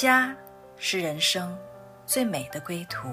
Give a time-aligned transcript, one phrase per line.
[0.00, 0.32] 家
[0.76, 1.58] 是人生
[2.06, 3.08] 最美的归途。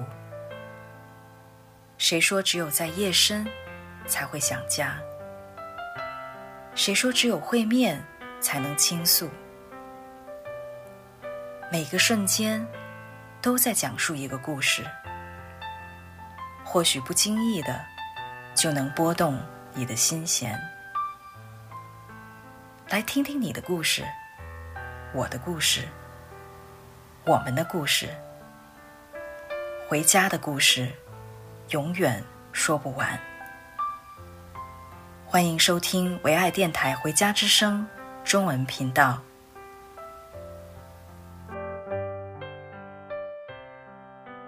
[2.08, 3.44] 谁说只有在夜深
[4.06, 4.96] 才会想家？
[6.76, 8.00] 谁说只有会面
[8.40, 9.28] 才能倾诉？
[11.68, 12.64] 每个瞬间
[13.42, 14.84] 都在讲述一个故事，
[16.64, 17.84] 或许不经意的
[18.54, 19.36] 就能拨动
[19.74, 20.56] 你的心弦。
[22.88, 24.04] 来听听你的故事，
[25.12, 25.82] 我的故事。
[27.24, 28.08] 我们的故事，
[29.88, 30.88] 回家的故事，
[31.70, 32.22] 永远
[32.52, 33.08] 说不完。
[35.24, 37.84] 欢迎收听唯爱电台《回家之声》
[38.30, 39.18] 中文频道。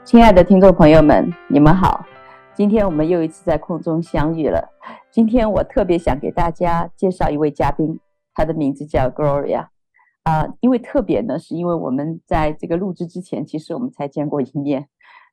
[0.04, 2.06] 亲爱的听众朋友们，你们好！
[2.54, 4.68] 今天我们又一次在空中相遇了。
[5.10, 7.98] 今天我特别想给大家介绍一位嘉宾，
[8.32, 9.66] 他的名字叫 Gloria。
[10.22, 14.86] 啊、因为特别呢，是因为我们在这个录制之前，其实我们才见过一面，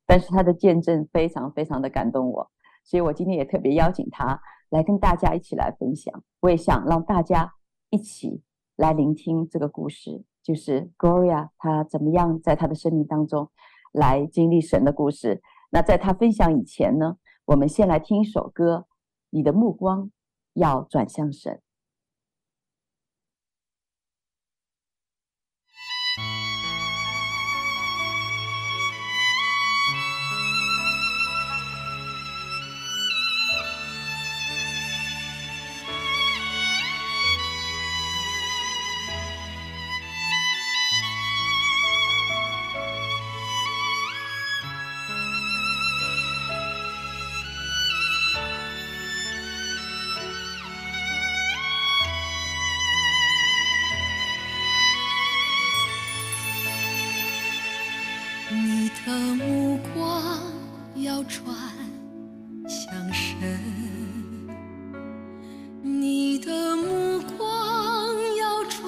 [0.06, 2.52] 但是他的见证非常非常的感动我，
[2.84, 4.40] 所以我今天也特别邀请他
[4.70, 6.24] 来跟大家一起来分享。
[6.42, 7.54] 我也想让大家
[7.90, 8.42] 一起
[8.76, 13.50] 来聆听这个故事，就是 Gloria 她怎么样在她的生命当中
[13.92, 15.42] 来经历神的故事。
[15.72, 18.78] 那在她分享以前呢，我们先来听一首歌，
[19.30, 20.12] 《你的目光
[20.54, 21.54] 要转向神》。
[61.28, 61.56] 转
[62.68, 63.36] 向神
[65.82, 68.86] 你的目光要转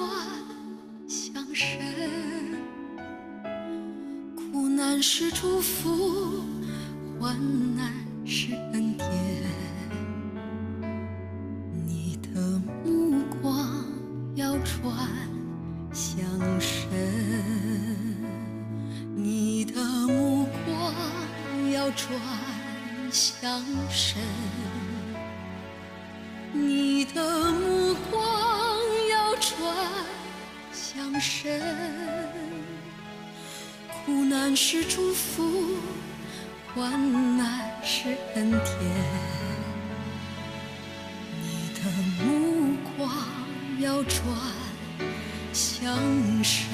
[1.08, 1.78] 向神
[4.36, 6.44] 苦难是祝福
[7.20, 7.36] 患
[7.76, 7.92] 难
[8.24, 9.47] 是恩典。
[45.58, 45.92] 相
[46.44, 46.68] 生。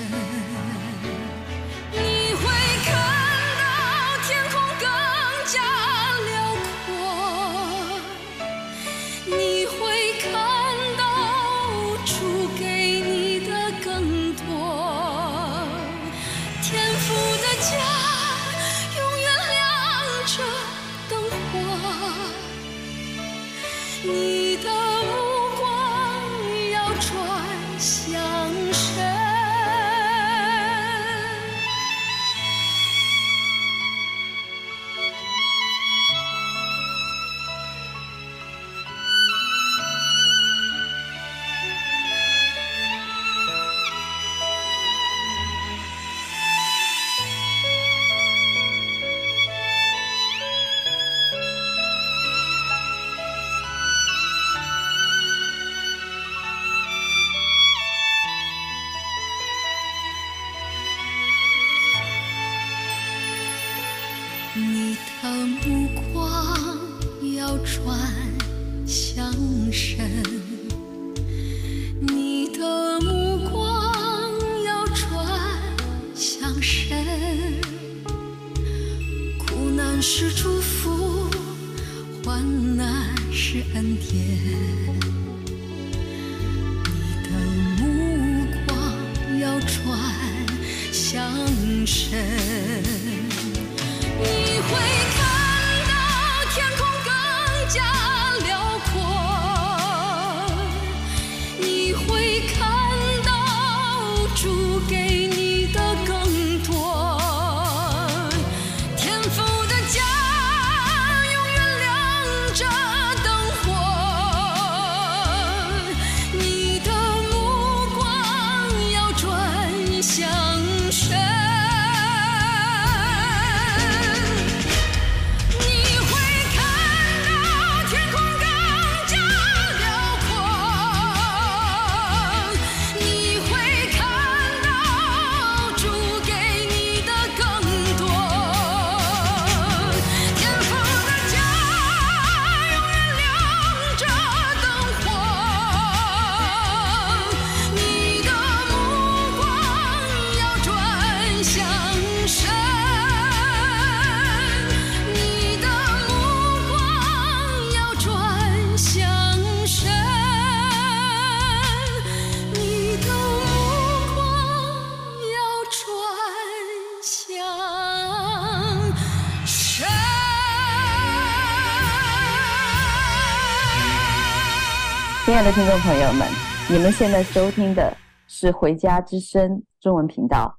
[175.34, 176.28] 亲爱的听众朋友们，
[176.70, 177.92] 你们现在收听的
[178.28, 179.50] 是《回家之声》
[179.80, 180.56] 中文频道，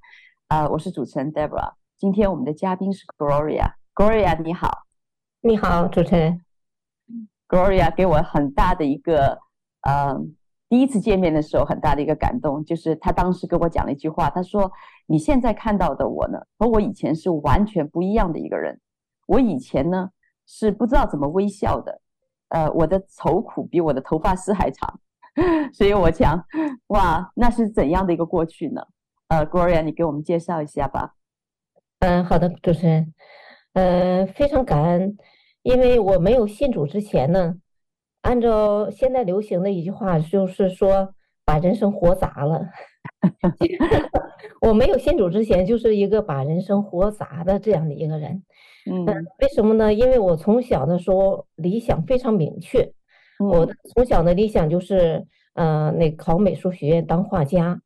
[0.50, 1.72] 啊、呃，我是主持人 Deborah。
[1.98, 4.80] 今天我们的嘉宾是 Gloria，Gloria 你好，
[5.40, 6.42] 你好，主持人。
[7.48, 9.40] Gloria 给我很大的一个，
[9.84, 10.14] 呃，
[10.68, 14.70] 第一次见面的时候很大的一个感动，就是他当时跟我讲了一句话，他说
[15.08, 18.82] ：“你现在看到的我呢，和我以前是完全不一样的一个人。
[19.26, 20.10] 我以前呢
[20.46, 22.02] 是不知道怎么微笑的。”
[22.50, 25.00] 呃，我的愁苦比我的头发丝还长，
[25.74, 26.46] 所以我想，
[26.88, 28.82] 哇，那是怎样的一个过去呢？
[29.28, 31.16] 呃，Gloria，你给我们介绍一下吧。
[32.00, 33.14] 嗯，好的，主持人，
[33.74, 35.18] 呃，非常感恩，
[35.64, 37.56] 因为我没有信主之前呢，
[38.22, 41.14] 按照现在流行的一句话，就是说
[41.44, 42.70] 把人生活砸了。
[44.62, 48.44] 我没有信主之前，就是一个把人生活砸的这样的一个人。
[48.88, 49.06] 嗯，
[49.40, 49.92] 为什么呢？
[49.92, 52.84] 因为我从小的时候理想非常明确，
[53.40, 57.82] 嗯、我从小的理想就是，呃，那考美术学院当画家。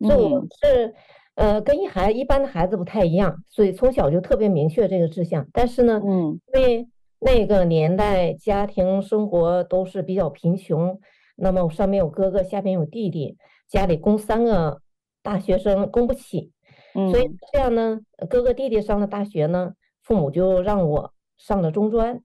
[0.00, 0.94] 所以我是，
[1.34, 5.46] 呃，跟一孩一般的孩子不太一样，所以从小就特别明确这个志向。
[5.52, 10.98] 但是呢，嗯，因为那个年代家庭生活都是比较贫穷，
[11.36, 13.36] 那么我上面有哥哥，下面有弟弟，
[13.68, 14.80] 家里供三个
[15.22, 16.52] 大学生供不起，
[16.94, 18.00] 嗯，所以这样呢，
[18.30, 19.74] 哥哥弟弟上了大学呢。
[20.08, 22.22] 父母就让我上了中专，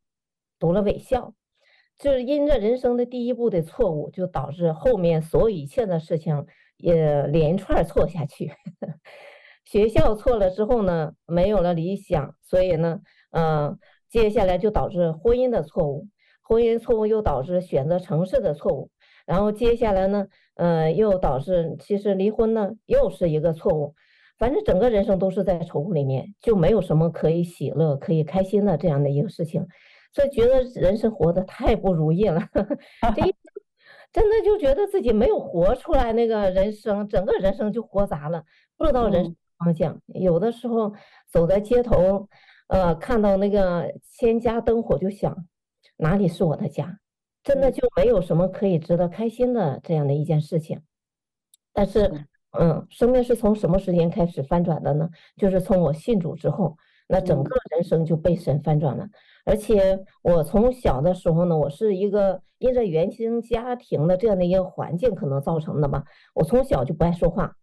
[0.58, 1.34] 读了卫校，
[2.00, 6.46] 就是因着人生的第一步的错误，就导致后面所有一切的事情
[6.78, 8.54] 也连串错下去。
[9.68, 13.02] 学校错了之后呢，没有了理想，所以呢，
[13.32, 13.78] 嗯、
[14.08, 16.08] 接下来就导致婚姻的错误，
[16.42, 18.92] 婚姻错误又导致选择城市的错误，
[19.26, 23.94] 然后接下来呢，呃，又导致其实离婚呢又是一个错误。
[24.38, 29.66] 反正整个人生都是在愁苦里面，就没有什么可以喜乐、可以开心的这样的一个事情，
[30.12, 32.42] 所以觉得人生活得太不如意了。
[33.16, 33.36] 这一
[34.12, 38.44] 真的就觉得自己没有活出来那个人生，整个人生就活砸了，
[38.76, 40.00] 不知道人生方向。
[40.08, 40.94] 有的时候
[41.32, 42.28] 走在街头，
[42.68, 45.46] 呃，看到那个千家灯火，就想
[45.98, 47.00] 哪里是我的家？
[47.44, 50.82] 真的就没有什么可以值得开心的这样的一件事情。
[51.72, 52.26] 但是。
[52.60, 55.10] 嗯，生命是从什么时间开始翻转的呢？
[55.38, 59.08] 就是从我信主之后，那整个人生就被神翻转了。
[59.46, 66.04] 而且我从小的时候呢，我是一个因着原生家庭的这样的一个环境可能造成的吧。
[66.36, 67.56] 我从小就不爱说话，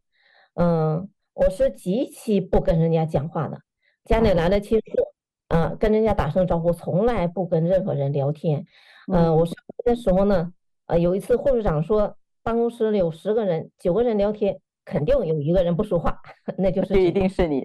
[0.54, 3.58] 嗯，我是极其不跟人家讲话的。
[4.04, 5.04] 家里来了亲属，
[5.48, 8.66] 嗯，跟人家打声招呼，从来不跟任何人聊天。
[9.12, 10.52] 嗯，我上学的时候呢，
[10.86, 14.60] 呃，有一次护士长说，办公室里有十个人，九个人聊天。
[14.90, 16.18] 肯定有一个人不说话，
[16.58, 17.64] 那就是一定是你，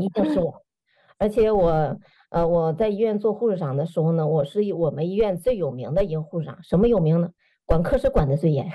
[0.00, 0.52] 一定是我。
[1.18, 1.96] 而且我，
[2.30, 6.58] 呃，我在医院做护士长的时候呢，我是我们医院最有名的一个护士长。
[6.64, 7.30] 什么有名呢？
[7.64, 8.68] 管科室管的最严，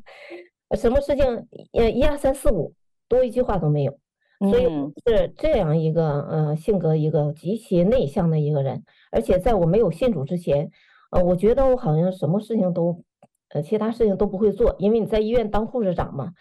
[0.78, 2.72] 什么事情，呃，一二三四五，
[3.08, 3.98] 多一句话都没有。
[4.50, 4.64] 所以
[5.04, 8.82] 是这样一个，呃，性格一个极其内向的一个人。
[9.12, 10.70] 而且在我没有信主之前，
[11.10, 13.02] 呃，我觉得我好像什么事情都，
[13.50, 16.32] 呃，其他事情都不会做，因为你在医院当护士长嘛。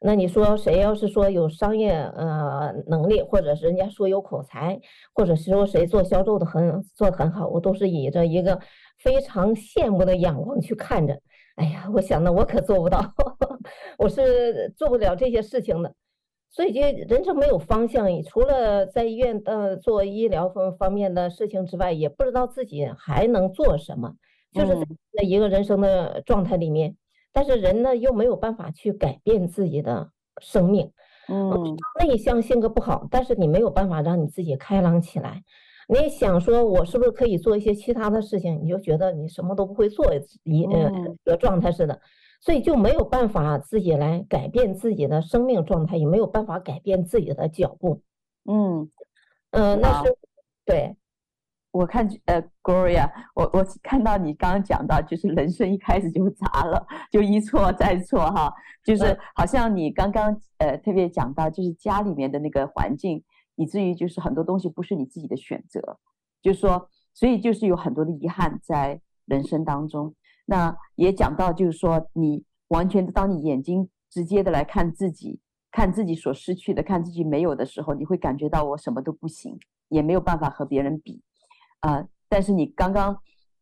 [0.00, 4.80] 那你说谁要是说有商业呃能力，或者是人家说有口才，
[5.12, 8.60] 或者是说谁做销售的很做得很好，我都是以着一个
[8.98, 11.20] 非常羡慕的眼光去看着。
[11.56, 13.02] 哎呀，我想呢，我可做不到，
[13.98, 15.92] 我是做不了这些事情的。
[16.50, 24.14] 所以就人生没有方向，除了在医院呃做医疗方方面的事情之外，也不知道自己还能做什么，
[24.52, 24.74] 就是
[25.12, 26.96] 在一个人生的状态里面。
[27.28, 30.90] 嗯、但是人呢又没有办法去改变自己的生命，
[31.28, 35.42] 嗯，内向性格不好，但是你没有办法让你自己开朗起来。
[35.90, 38.60] 你也想说，我是不是可以做一些其他的事情？
[38.62, 40.04] 你就觉得你什么都不会做，
[40.44, 41.98] 一呃一个状态似的。
[42.40, 48.02] 所以就没有办法自己来改变自己的生命状态，也没有办法改变自己的脚步。
[48.44, 48.90] 嗯
[49.50, 50.16] 嗯、呃，那是
[50.64, 50.94] 对。
[51.70, 63.22] 我看呃，Gloria，我我看到你刚刚讲到，就是人生一开始就砸了，就一错再错哈，就是好像你刚刚呃特别讲到，就是家里面的那个环境，
[63.56, 65.98] 以至于就是很多东西不是你自己的选择，
[66.40, 70.14] 就是说，所以就是有很多的遗憾在人生当中。
[70.46, 75.38] 那也讲到，就是说，你完全的，当你眼睛直接的来看自己，
[75.70, 79.58] 看自己所失去的，看自己没有的时候，你会感觉到我什么都不行，
[79.90, 81.20] 也没有办法和别人比，
[81.80, 82.08] 啊、呃！
[82.28, 83.16] 但是你刚刚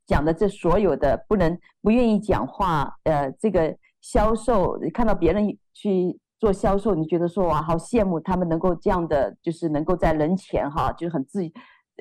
[0.06, 11.40] 讲的这所有的不能不愿意讲话，呃，这个销售，看到别人去做销售，你觉得说哇，好羡慕他们能够这样的，就是能够在人前哈，就很自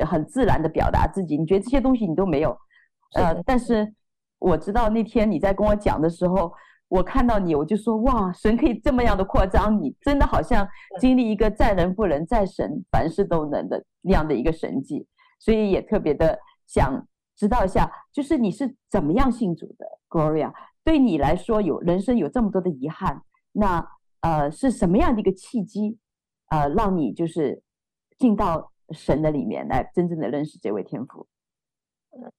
[0.05, 1.38] 很自然的表达自己。
[1.38, 2.57] 你觉得这些东西你都没有，
[3.15, 3.93] 呃，但是。
[4.38, 6.51] 我知道那天你在跟我讲的时候，
[6.89, 10.67] 我看到你，我就说哇，神可以这么样的扩张你，真的好像
[11.00, 15.07] 经历一个在人不能，在神凡事都能的那样的一个神迹，
[15.46, 20.52] 所以也特别的想知道一下，就是你是怎么样信主的，Gloria？
[20.84, 23.22] 对你来说，有人生有这么多的遗憾，
[23.52, 23.88] 那
[24.22, 26.00] 呃是什么样的一个契机，
[26.50, 27.62] 呃，让你就是
[28.18, 31.28] 进到神的里面来，真正的认识这位天父？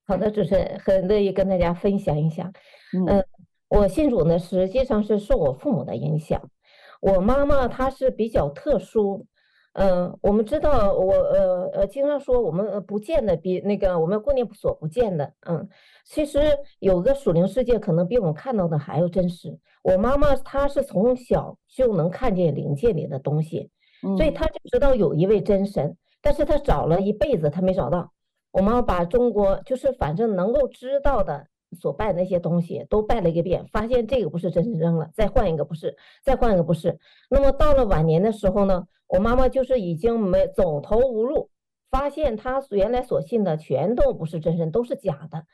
[0.05, 2.51] 好的，主持人很乐意跟大家分享一下。
[2.93, 3.25] 嗯、呃，
[3.69, 6.51] 我信主呢，实际上是受我父母的影响。
[7.01, 9.25] 我妈妈她是比较特殊。
[9.79, 15.31] 嗯、呃，我们知道我呃呃经常说我们不见的比那个我们过年所不见的。
[15.47, 15.69] 嗯，
[16.07, 16.41] 其实
[16.79, 19.59] 有个属灵世界可能比我们看到的还要真实。
[19.83, 23.71] 我妈妈她是从小就能看见灵界里的东西，
[24.17, 28.11] 所以她就知道有一位真神，但是她找了一辈子，她没找到。
[28.53, 36.99] 我妈妈把中国就是反正能够知道的所拜的那些东西都拜了一个遍，发现这个不是真是扔了，再换一个不是，再换一个不是。
[37.31, 41.51] 那么到了晚年的时候呢，我妈妈就是已经没走投无路，
[41.91, 45.45] 发现她原来所信的全都不是真神，都是假的。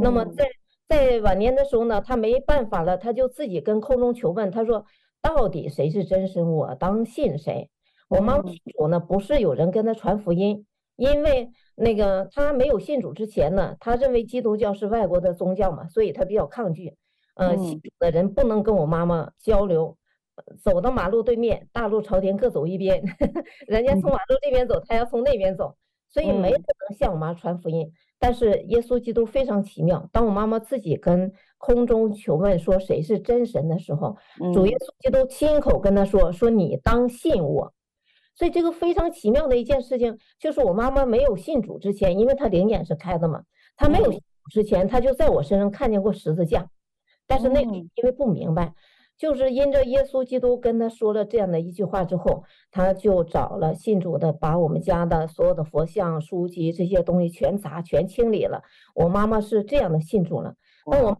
[0.00, 0.46] 那么在
[0.88, 4.84] 在晚年的时候呢，她没办法了，她就自己跟空中求问，她说
[5.20, 6.52] ：“到底谁是真神？
[6.52, 7.68] 我当信谁？”
[8.08, 10.66] 我妈妈清楚呢，不是有人跟她传福音。
[10.96, 16.96] 因为那个他没有信主之前呢，他认为基督教是外国的宗教嘛，所以他比较抗拒。
[17.34, 19.96] 呃，信主的人不能跟我妈妈交流，
[20.62, 23.02] 走到马路对面，大路朝天各走一边，
[23.66, 25.74] 人家从马路这边走，他要从那边走，
[26.10, 27.90] 所以没人能向我妈传福音。
[28.18, 34.16] 但是耶稣基督非常奇妙，当我妈妈自己跟空中求问说谁是真神的时候，
[34.52, 37.72] 主耶稣基督亲口跟他说：“说你当信我。”
[38.34, 43.42] 所以这个非常奇妙的一件事情，就是我妈妈没有信主之前，因为她灵眼是开的嘛，
[43.76, 46.68] 她没有信主之前，她就在我身上看见过十字架，
[47.26, 48.72] 但是那个因为不明白，
[49.18, 58.62] 就是因着耶稣基督跟她说了这样的一句话之后，她就找了信主的，把我们家的所有的佛像、书籍这些东西全砸、全清理了。
[58.94, 60.54] 我妈妈是这样的信主了，
[60.86, 61.16] 那我们。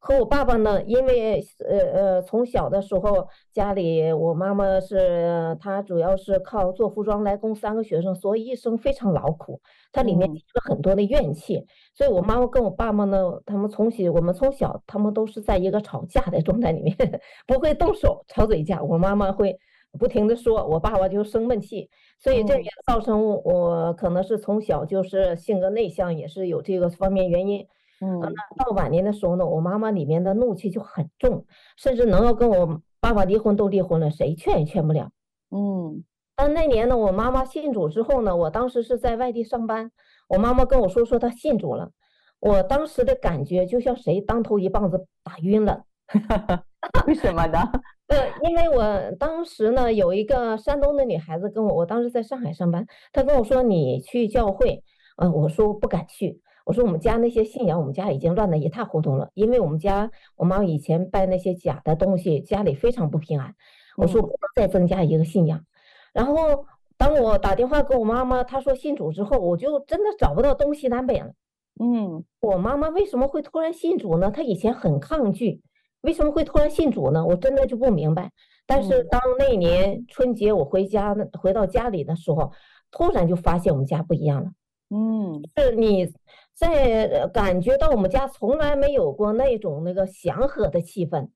[0.00, 9.60] 和我爸爸呢，因为呃呃，从小的时候家里我妈妈是她主要是靠做服装来供三个学生，所以一生非常劳苦，
[9.92, 11.66] 她里面积了很多的怨气。
[11.94, 16.96] 所以我妈妈跟我爸爸呢，他们从小我们从小他们都是在一个吵架的状态里面，
[17.46, 19.58] 不会动手吵嘴架，我妈妈会
[19.98, 21.90] 不停的说，我爸爸就生闷气，
[22.20, 27.66] 所以这也造成我可能是从小就是性格内向，也是有这个方面原因。
[28.00, 31.44] 嗯，那到晚年的时候呢，我妈妈里面的怒气就很重，
[31.76, 35.10] 甚至能够跟我爸爸离婚都离婚了，谁劝也劝不了。
[35.50, 36.04] 嗯，
[36.36, 39.90] 但那年呢，我妈妈信主之后呢，我当时是在外地上班，
[40.28, 41.90] 我妈妈跟我说说她信主了，
[42.38, 45.84] 我当时的感觉就像谁当头一棒子打晕了。
[47.06, 47.58] 为什么呢？
[48.08, 48.16] 呃，
[48.48, 54.82] 因为我当时呢有一个山东的女孩子跟我，我当时在上海上班，她跟我说你去教会，
[55.16, 56.40] 呃，我说不敢去。
[56.68, 59.30] 我说我们家那些信仰，我们家已经乱得一塌糊涂了。
[59.32, 63.54] 因为我们家我妈以前拜那些假的东西，家里非常不平安。
[63.96, 65.64] 我说不能再增加一个信仰。
[66.12, 66.66] 然后
[66.98, 71.32] 当我打电话给我妈妈，她说信主之后，我就真的找不到东西南北了。
[71.80, 74.30] 嗯，我妈妈为什么会突然信主呢？
[74.30, 75.62] 她以前很抗拒，
[76.02, 77.24] 为什么会突然信主呢？
[77.24, 78.30] 我真的就不明白。
[78.66, 82.52] 但是当那年春节我回家回到家里的时候，
[82.90, 84.50] 突然就发现我们家不一样了。
[84.90, 86.10] 嗯，是你
[86.58, 91.28] 在感觉到我们家从来没有过那种那个祥和的气氛，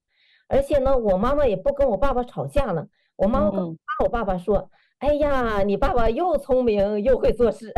[0.49, 2.85] 而且呢，我妈妈也不跟我爸爸吵架了。
[3.15, 4.57] 我妈妈跟我爸爸说
[4.99, 7.71] ：“嗯、哎呀，你爸爸又聪明又会做事，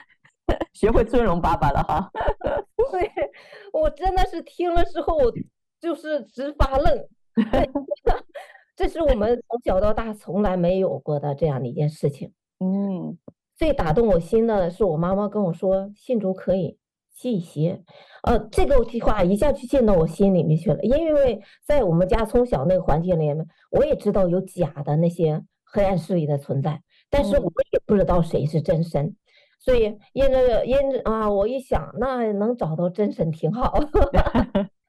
[0.74, 2.10] 学会尊荣爸爸了哈。”
[2.92, 3.10] 对，
[3.72, 5.16] 我真的是听了之后，
[5.80, 7.08] 就是直发愣。
[8.76, 12.32] 这是我们从小到大从来没有过的这样的一件事情。
[12.58, 13.16] 嗯。
[13.56, 16.78] 最打动我心的是我妈妈跟我说：“信主可以
[17.14, 17.82] 忌邪。”
[18.24, 20.78] 呃，这个话一下就进到我心里面去了。
[20.82, 26.80] 因为在我们家从小那个环境里面，我也知道有假的那些黑暗势力的存在，
[27.10, 29.14] 但是我也不知道谁是真神。
[29.60, 33.72] 所以因着因着啊，我一想，那能找到真神挺好。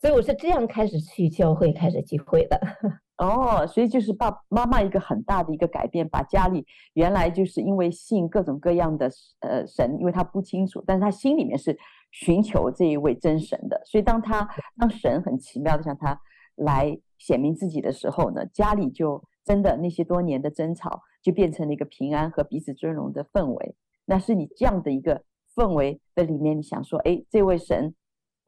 [0.00, 2.60] 所以我是这样开始去教会，开始聚会的。
[3.18, 6.64] 哦，所以就是爸妈妈一个很大的一个改变，把家里
[6.94, 11.76] 原来就是因为信各种各样的呃神，因为他不清楚，但是他心里面是
[12.12, 16.20] 寻求这一位真神的，所以当他当神很奇妙的向他
[16.54, 23.74] 来显明自己的时候呢，家里就真的那些多年的争吵就变成了一个平安和彼此尊荣的氛围。
[24.04, 25.24] 那是你这样的一个
[25.56, 27.92] 氛围的里面，你想说，哎，这位神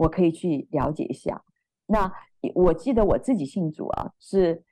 [0.00, 1.42] 我可以去了解一下。
[1.84, 2.10] 那
[2.54, 4.62] 我记得我自己信主啊，是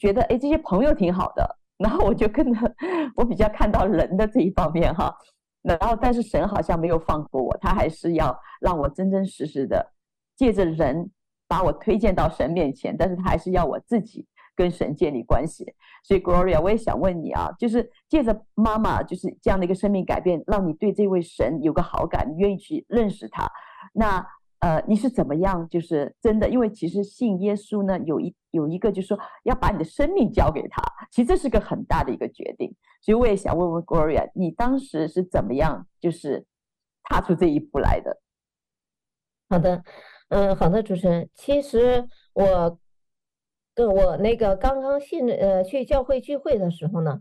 [0.00, 2.74] 觉得哎这些朋友挺好的，然后我就跟着
[3.16, 5.14] 我比较看到人的这一方面哈，
[5.60, 9.92] 然后但是神好像没有放过我，他还是要让我真真实实的
[10.36, 11.10] 借着人
[11.46, 15.66] 把我推荐到神面前，但是他还是要我自己跟神建立关系。
[16.02, 23.46] 所以 Gloria，我也想问你啊，就是借着妈妈就是这样的一个生命改变，让你对这位神有个好感，你愿意去认识他，
[23.92, 24.26] 那。
[24.60, 25.68] 呃，你是怎么样？
[25.68, 32.74] 就是真的，因为其实信耶稣呢，有一有一个，就是说要把你的生命交给他，其实这是个很大的一个决定。
[33.02, 36.46] 所以我也想问问 Gloria，你当时是怎么样，就是
[37.04, 38.18] 踏出这一步来的？
[39.50, 39.84] 好的，
[40.28, 42.78] 嗯，好的，主持人，其实我
[43.74, 47.20] 跟我那个刚刚信呃去教会聚会的时候呢，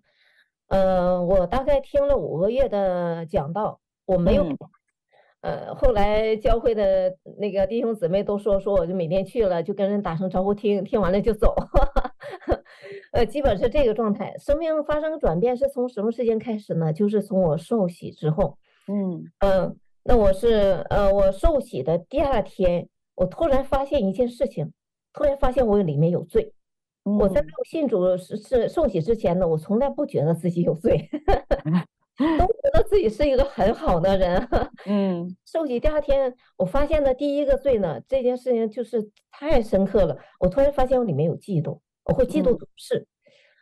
[0.70, 4.46] 呃，我大概听了五个月的讲道，我没有。
[4.46, 4.58] 嗯
[5.46, 11.54] 呃，后来教会的那个弟兄姊妹都说说，我就每天去了，就跟人打声招呼，听听完了就走，
[13.14, 14.34] 呃，基本是这个状态。
[14.40, 16.92] 生命发生转变是从什么时间开始呢？
[16.92, 18.58] 就是从我受洗之后。
[18.88, 24.74] 嗯嗯、呃，那我是呃，我受洗的第二天，我突然发现一件事情，
[25.14, 26.54] 突然发现我里面有罪。
[27.04, 31.08] 嗯、我在没有信主是是受洗之前呢，我从来不觉得自己有罪。
[32.18, 34.48] 都觉得自己是一个很好的人，
[34.88, 40.18] 嗯，受洗第二天，我发现的第一个罪呢，这件事情就是太深刻了。
[40.40, 43.06] 我突然发现我里面有嫉妒，我会嫉妒同事，嗯、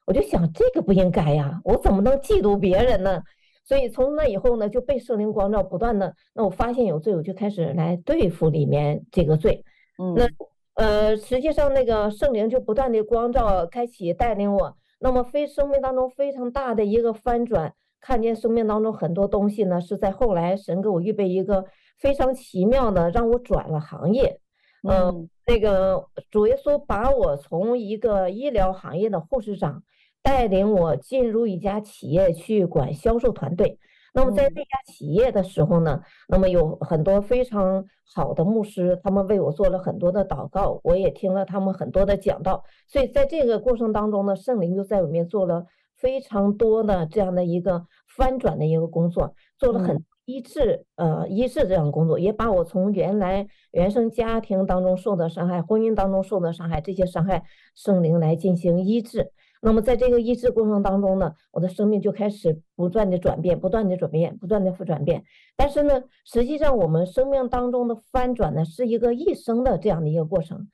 [0.05, 3.21] 我就想这个不应该呀，我怎么能嫉妒别人呢？
[3.65, 9.63] 所以从那以后呢，就被圣灵光照，不断的，那我发现有罪，我就开始来对付里面这个罪。
[9.97, 10.27] 嗯，那
[10.75, 17.73] 呃，实际上那个圣灵就不断的光照，开启带领我，那么非生命当中非常大的一个翻转。
[18.05, 21.63] 看见生命当中很多东西呢，是在后来神给我预备一个
[21.97, 24.41] 非常奇妙的，让我转了行业。
[24.85, 29.81] 嗯、呃，那个主耶稣把我从一个医疗行业的护士长
[30.21, 33.79] 带领我进入一家企业去管销售团队。
[34.13, 42.65] 那么在这家企业的时候呢，那么有很多非常好的牧师，他们为我做了很多的祷告，我也听了他们很多的讲道。
[42.85, 45.65] 所以在这个过程当中呢，圣灵就在里面做了。
[46.03, 47.87] 非常多的这样的一个
[48.17, 59.31] 翻转的一个工作，做了很医治，呃，医治这样工作，也把我从原来原生家庭当中受的伤害、婚姻当中受的伤害，这些伤害，圣灵来进行医治。
[59.61, 65.23] 那么在这个医治过程当中呢，我的生命就开始不断的转变，不断的转变，不断的转变。
[65.55, 70.67] 但是呢，实际上我们生命当中的翻转呢，是一个一生的这样的一个过程。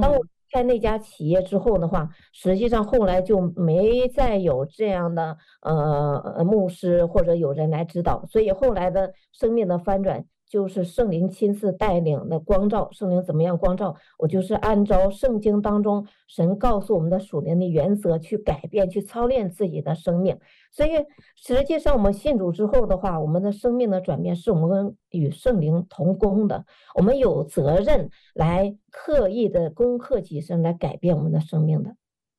[0.00, 0.18] 当我
[0.52, 10.24] 在那家企业之后的话，实际上后来就没再有这样的呃牧师或者有人来指导，所以后来的生命的翻转。
[10.48, 20.38] 就是圣灵亲自带领的光照，圣灵怎么样光照，我就是按照圣经当中神告诉我们的属灵的原则去改变、去操练自己的生命。
[20.70, 20.90] 所以
[21.34, 31.96] 实际上我们信主之后的话，我们的生命的转变是我们与圣灵同工的，我们有责任来刻意的攻克己身，来改变我们的生命的。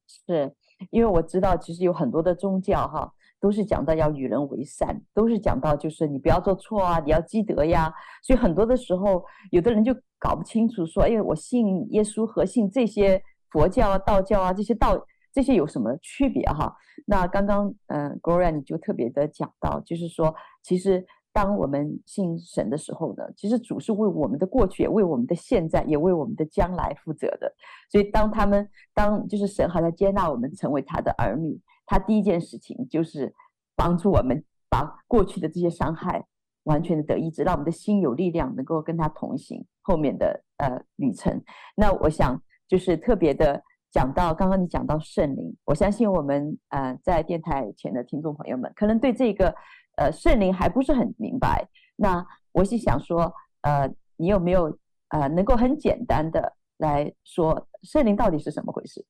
[0.08, 0.54] 是
[0.92, 3.12] 因为我知道，其实有很多的宗教哈。
[3.40, 7.94] 都是讲到要与人为善，都是讲到就是你不要做错啊，你要积德呀。
[8.24, 16.76] 所以很多的时候，有的人就搞不清楚说，哎，我信耶稣和信这些佛教啊、道教啊这些道这些有什么区别哈？
[17.06, 21.06] 那刚刚嗯、呃、，Gloria 你就特别的讲到，就是说其实。
[21.34, 27.54] 当我们信神的时候呢，其实主是为我们的过去，也为我们的现在，也为我们的将来负责的。
[27.92, 31.56] 所以，当他们当就是神还在接纳我们成为他的儿女，
[31.88, 33.34] 他第一件事情就是
[33.76, 36.24] 帮助我们把过去的这些伤害
[36.66, 41.42] 完全的得医治，让我们的心有力量，能够跟他同行后面的呃旅程。
[41.76, 49.56] 那我想就是特别的讲到，刚刚你讲到圣灵，我相信我们呃在电台前的听众朋友们可能对这个。
[49.98, 51.68] 呃，圣灵还不是很明白。
[51.96, 59.04] 那我是想说，呃，你有没有呃，能够很简单的来说，圣灵到底是什么回事？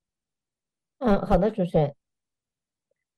[0.99, 1.93] 嗯，好的，主持人。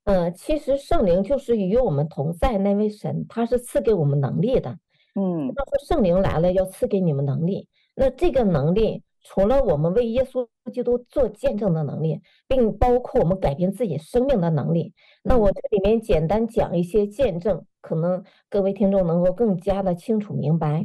[0.09, 4.71] 呃，其实圣灵就是与我们同在那位神，他是赐给我们能力的。
[5.13, 9.03] 嗯，他说圣灵来了要赐给你们能力，那这个能力。
[9.21, 14.93] 除了我们为耶稣基督做见证的能力，并包括我们改变自己生命的能力。
[15.21, 20.83] 那我这里面简单讲一些见证，可能各位听众能够更加的清楚明白。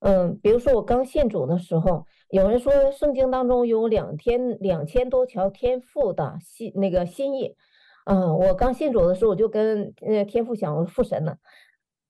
[0.00, 7.54] 嗯，比如说我刚信主的时候，有人说圣经当中有两天两千多条天赋的心那个心意。
[8.04, 11.36] 嗯，我刚信主的时候，我就跟呃天父讲，我说父神呢，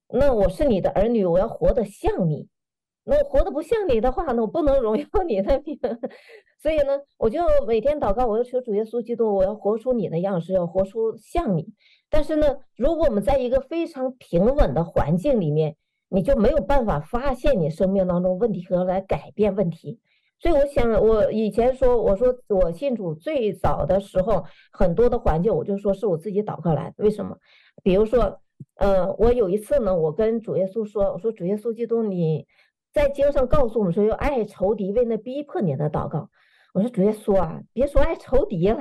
[0.09, 2.49] 那我是你的儿女，我要活得像你。
[3.07, 5.79] 那我活得不像你的话，那我不能荣耀你的名。
[6.59, 11.69] 所以呢，我就每天祷告，我要求主耶稣基督，我要活出你的样式，要活出像你。
[12.09, 15.77] 但是呢，如果我们在一个非常平稳的环境里面，
[16.09, 20.01] 你就没有办法发现你生命当中问题和来改变问题。
[20.45, 27.03] 所以我想，我以前说，我说我信主最早的时候，很多的环境，我就说是我自己祷告来的。
[27.03, 27.39] 为什么？
[27.83, 28.39] 比如说，
[28.77, 32.47] 呃，我有一次呢，我跟主耶稣说，我说主耶稣基督，你。
[32.93, 36.31] 在经上告诉我们说，要爱仇敌，为那逼迫你的祷告。
[36.73, 38.79] 我说主耶稣啊，别说爱仇敌了，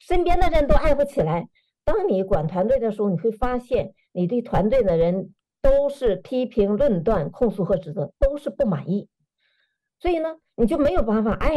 [0.00, 1.48] 身边的人都爱不起来。
[1.84, 5.32] 当你管团队的时候，你会发现，你对团队的人
[5.62, 9.08] 都是批评、论断、控诉和指责，都是不满意。
[9.98, 11.56] 所以呢，你就没有办法爱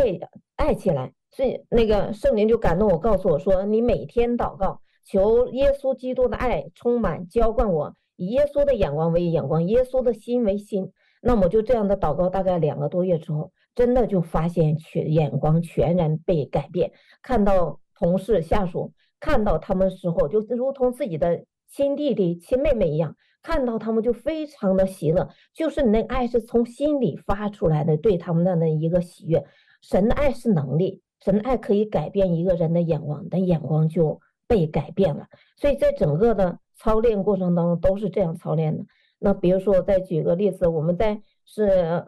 [0.56, 1.13] 爱起来。
[1.32, 10.91] 所以那个圣灵就感动我，告诉我说，你每天祷告，求耶稣基督的爱充满浇灌我，以耶稣的眼光为眼光，耶稣的心为心。
[11.21, 16.91] 那么就这样的祷告，大概两个多月之后，真的就发现全眼光全然被改变。
[17.21, 25.29] 看到同事下属，看到他们时候，就如同自己的亲弟弟、亲妹妹一样，看到他们就非常的喜乐。
[25.53, 29.45] 就是你那爱是从心里发出来的，对他们的那一个喜悦。
[29.82, 35.27] 神的爱是能力，神的爱可以改变一个人的眼光，的眼光就被改变了。
[35.55, 38.84] 所以在整个的操练过程当中，都是这样操练的。
[39.19, 42.03] 那比如说，我再举个例子，我们在是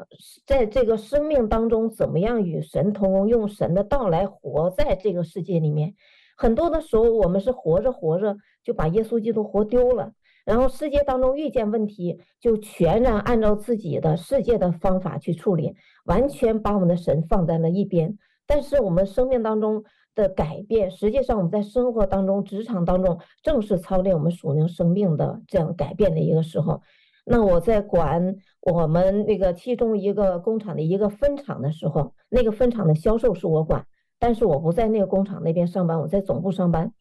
[0.45, 5.93] 在这个生命当中，怎么样与神同工，用神的道来活在这个世界里面。
[6.41, 10.11] 很多的时候，我们是活着活着就把耶稣基督活丢了，
[10.43, 15.75] 然后世界当中遇见问题，就全然按照自己的世界的方法去处理，
[16.05, 18.17] 完全把我们的神放在了一边。
[18.47, 19.83] 但是我们生命当中
[20.15, 26.81] 的改变，实际上我们在生活当中、职场当中，正是操练我们属灵生命的这样改变的一个时候。
[27.23, 33.85] 那我在管我们那个其中一个工厂的一个分厂的时候，那个分厂的销售是我管，
[34.21, 36.93] 但是我不在那个工厂那边上班，我在总部上班。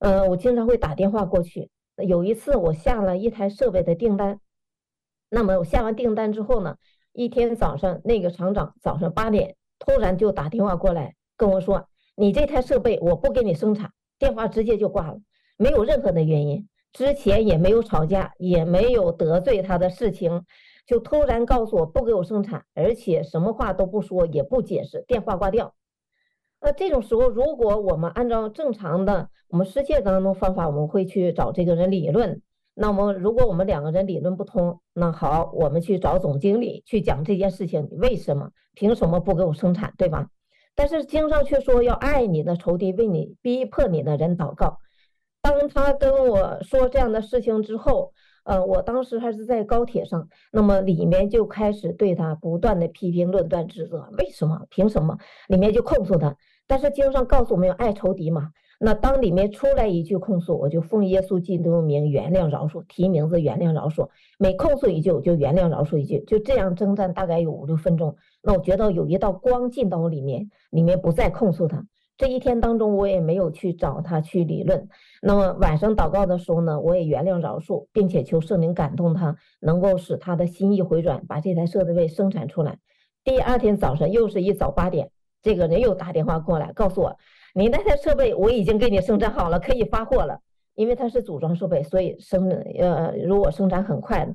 [0.00, 1.70] 呃，我经常会打电话过去。
[2.04, 4.40] 有一次我下了一台设备的订单，
[5.30, 6.76] 那么我下完订单之后呢，
[7.12, 15.20] 一天早上那个厂长早上八点突然就打电话过来跟我说：“你这台设备我不给你生产。”电话直接就挂了，
[15.56, 16.68] 没有任何的原因。
[16.92, 20.44] 之前也没有吵架，也没有得罪他的事情，
[20.84, 25.74] 就突然告诉我不给我生产，而且什么话都不说，也不解释，电话挂掉。
[26.66, 32.42] 那这种时候，如果我们按照正常的我们世界当中方法，我们会去找这个人理论。
[32.74, 38.50] 那么，如果我们两个人理论不通，那好，我们去找总经理去讲这件事情，你为什么？
[38.74, 39.94] 凭什么不给我生产？
[39.96, 40.28] 对吧？
[40.74, 44.78] 但是经上却说要爱你的仇敌，为你逼迫你的人祷告。
[45.40, 54.08] 当他跟我说这样的事情之后，呃，我当时还是在高铁上，那么里面就开始对他不断的批评、论断、指责。
[54.18, 54.66] 为什么？
[54.68, 55.16] 凭什么？
[55.46, 56.36] 里面就控诉他。
[56.66, 58.50] 但是经上告诉我们要爱仇敌嘛。
[58.78, 64.08] 那当里面出来一句控诉，我就奉耶稣基督名原谅饶恕，提名字原谅饶恕。
[64.38, 66.20] 每控诉一句，我就原谅饶恕一句。
[66.26, 68.14] 就这样征战大概有五六分钟。
[68.42, 71.86] 那我觉得有一道光进到我里面，里面不再控诉他。
[72.18, 74.88] 这一天当中，我也没有去找他去理论。
[75.22, 82.78] 那么晚上祷告的时候呢，我也原谅饶恕，并且求圣灵感动他，能够使他的心意回转，把这台设备生产出来。
[83.24, 85.10] 第二天早上又是一早八点，
[85.42, 87.16] 这个人又打电话过来告诉我，
[87.54, 90.40] 你那台设备我已经给你生产好了，可以发货了。
[90.74, 94.28] 因为它是组装设备，所以生呃，如果生产很快，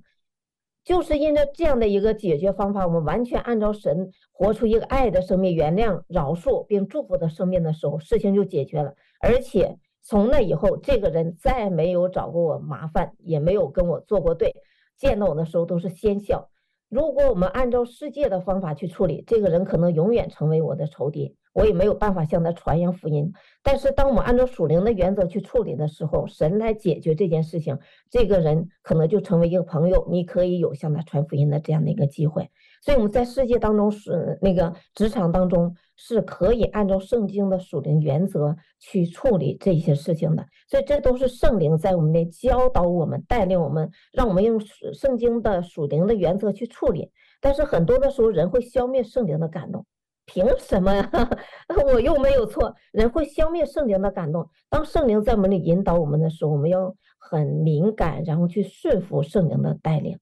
[0.83, 8.95] 就是因着这样的一个解决方法，我们完全按照神活出一个爱的生命，原谅、饶恕并祝福的生命的时候，事情就解决了。
[9.19, 14.55] 而且从那以后，这个人再没有找过我麻烦，也没有跟我作过对，
[14.97, 16.49] 见到我的时候都是先笑。
[16.91, 21.37] 如果我们按照世界的方法去处理，这个人可能永远成为我的仇敌。
[21.53, 27.77] 我也没有办法向他传扬福音，但是当我们按照属灵的原则去处理的时候，神来解决这件事情，
[28.09, 32.49] 这个人可能就成为一个朋友，你可以有向他传福音的这样的一个机会。
[32.81, 40.43] 所以我们在世界当中是那个职场当中是可以按照圣经的属灵原则去处理这些事情的。
[40.67, 44.59] 所以这都是圣灵在我们内教导我们、带领我们，让我们用
[44.93, 47.11] 圣经的属灵的原则去处理。
[47.39, 49.85] 但是很多的时候，人会消灭圣灵的感动。
[50.25, 51.07] 凭什么呀？
[51.93, 52.73] 我又没有错。
[52.91, 54.49] 人会消灭圣灵的感动。
[54.69, 60.17] 当圣灵在我们里引导我们的时候，我们要很敏感，然后去顺服圣灵的带领。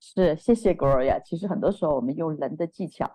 [0.00, 1.20] 是，谢谢 Gloria。
[1.24, 3.10] 其实很多时候我们用人的技巧、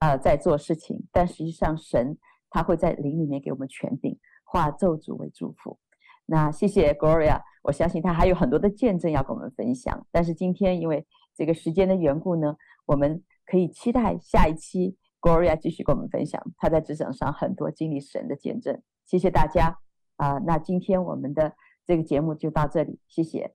[0.00, 2.18] 呃、在做事情，但实际上神
[2.50, 5.78] 他会在灵里面给我们权柄，化咒诅为祝福。
[6.26, 10.06] 那谢谢 Gloria，我相信他还有很多的见证要跟我们分享。
[10.10, 14.96] 但是今天因为这个时间的缘故呢，我们可以期待下一期。
[15.20, 19.78] Gloria 继续跟我们分享她在职场上很多经历神的见证，谢谢大家
[20.16, 21.54] 啊、那今天我们的
[21.86, 23.54] 这个节目就到这里，谢谢，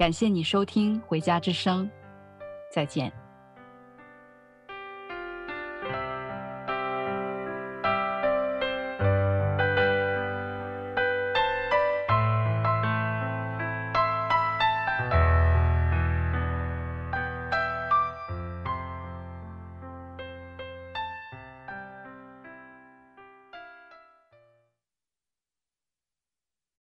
[0.00, 1.84] 感谢你收听《回家之声》，
[2.72, 3.12] 再见。